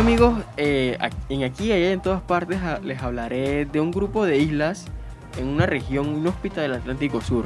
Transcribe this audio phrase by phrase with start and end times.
[0.00, 0.96] Bueno amigos, eh,
[1.28, 4.86] en aquí y allá en todas partes les hablaré de un grupo de islas
[5.38, 7.44] en una región inhóspita del Atlántico Sur.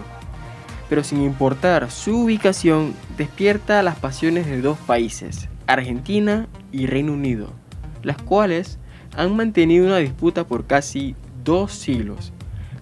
[0.89, 7.51] Pero sin importar su ubicación, despierta las pasiones de dos países, Argentina y Reino Unido,
[8.05, 8.79] las cuales
[9.17, 12.33] han mantenido una disputa por casi dos siglos.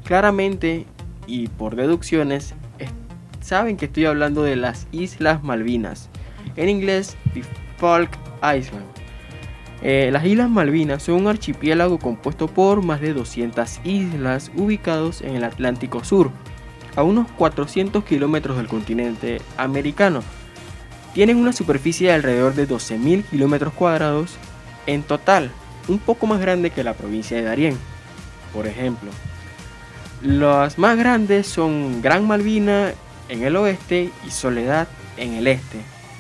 [0.05, 0.85] Claramente
[1.27, 2.55] y por deducciones,
[3.41, 6.11] saben que estoy hablando de las Islas Malvinas,
[6.57, 7.43] en inglés The
[7.79, 8.11] Falk
[8.43, 9.02] Island.
[9.85, 15.35] Eh, las Islas Malvinas son un archipiélago compuesto por más de 200 islas ubicados en
[15.35, 16.31] el Atlántico Sur,
[16.95, 20.23] a unos 400 kilómetros del continente americano.
[21.15, 24.37] Tienen una superficie de alrededor de 12.000 kilómetros cuadrados
[24.87, 25.51] en total,
[25.89, 27.77] un poco más grande que la provincia de Darién,
[28.55, 29.11] por ejemplo.
[30.23, 32.93] Las más grandes son Gran Malvina
[33.29, 34.87] en el oeste y Soledad
[35.17, 35.79] en el este.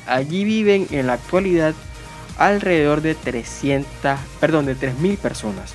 [0.08, 1.74] Allí viven en la actualidad
[2.38, 5.74] alrededor de 300, perdón, de 3.000 personas.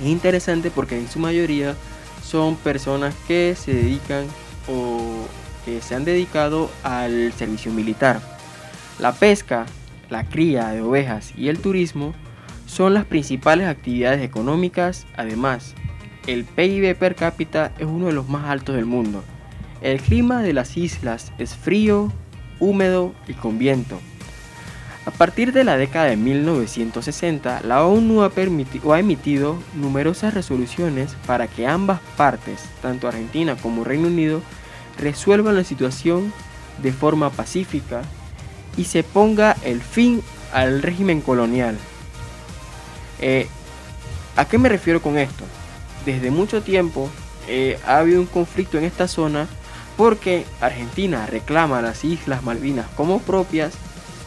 [0.00, 1.74] Es interesante porque en su mayoría
[2.22, 4.26] son personas que se dedican
[4.68, 5.26] o
[5.64, 8.20] que se han dedicado al servicio militar.
[8.98, 9.66] La pesca,
[10.10, 12.14] la cría de ovejas y el turismo
[12.66, 15.06] son las principales actividades económicas.
[15.16, 15.74] Además,
[16.26, 19.22] el PIB per cápita es uno de los más altos del mundo.
[19.80, 22.10] El clima de las islas es frío,
[22.58, 24.00] húmedo y con viento.
[25.06, 28.32] A partir de la década de 1960, la ONU ha,
[28.98, 34.40] emitido numerosas resoluciones para que ambas partes, tanto Argentina como Reino Unido,
[34.98, 36.32] resuelvan la situación
[36.82, 38.00] de forma pacífica
[38.78, 40.22] y se ponga el fin
[40.54, 41.76] al régimen colonial.
[43.20, 43.46] Eh,
[44.36, 45.44] ¿A qué me refiero con esto?
[46.06, 47.10] Desde mucho tiempo
[47.46, 49.48] eh, ha habido un conflicto en esta zona
[49.98, 53.74] porque Argentina reclama las Islas Malvinas como propias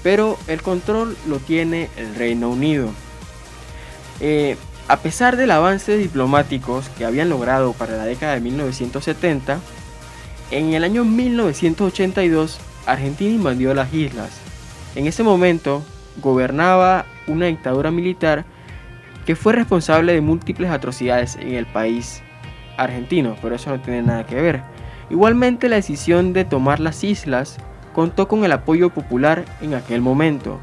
[0.08, 2.91] pero el control lo tiene el Reino Unido.
[4.22, 4.55] Eh,
[4.88, 9.59] a pesar del avance diplomáticos que habían logrado para la década de 1970,
[10.52, 14.30] en el año 1982 Argentina invadió las islas.
[14.95, 15.83] En ese momento
[16.21, 18.45] gobernaba una dictadura militar
[19.26, 22.21] que fue responsable de múltiples atrocidades en el país
[22.77, 24.61] argentino, pero eso no tiene nada que ver.
[25.10, 27.58] Igualmente la decisión de tomar las islas
[27.97, 30.59] contó con el apoyo popular en aquel momento.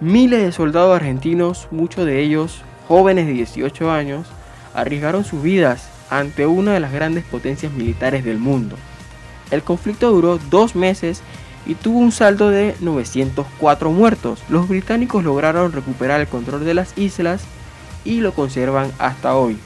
[0.00, 4.26] Miles de soldados argentinos, muchos de ellos jóvenes de 18 años,
[4.72, 8.76] arriesgaron sus vidas ante una de las grandes potencias militares del mundo.
[9.50, 11.20] El conflicto duró dos meses
[11.66, 14.42] y tuvo un saldo de 904 muertos.
[14.48, 17.42] Los británicos lograron recuperar el control de las islas
[18.02, 19.58] y lo conservan hasta hoy.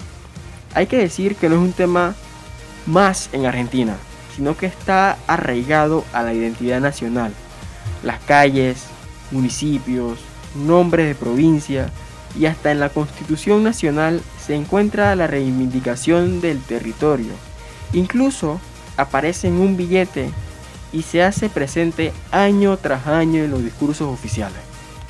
[0.74, 2.16] Hay que decir que no es un tema
[2.84, 3.96] más en Argentina
[4.36, 7.32] sino que está arraigado a la identidad nacional.
[8.02, 8.84] Las calles,
[9.30, 10.18] municipios,
[10.54, 11.90] nombres de provincia
[12.38, 17.32] y hasta en la Constitución Nacional se encuentra la reivindicación del territorio.
[17.92, 18.60] Incluso
[18.96, 20.30] aparece en un billete
[20.92, 24.58] y se hace presente año tras año en los discursos oficiales.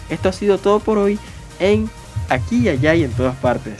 [0.08, 1.18] Esto ha sido todo por hoy
[1.58, 1.90] en
[2.28, 3.74] Aquí, Allá y en todas partes.